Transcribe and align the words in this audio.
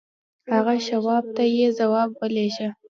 هغه 0.53 0.73
شواب 0.87 1.23
ته 1.35 1.43
يې 1.55 1.67
ځواب 1.79 2.09
ولېږه. 2.19 2.69